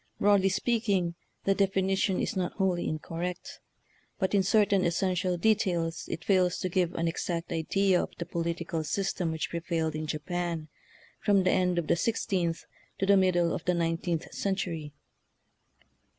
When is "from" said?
11.19-11.43